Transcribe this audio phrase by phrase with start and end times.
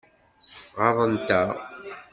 [0.79, 1.49] Ɣaḍent-aɣ.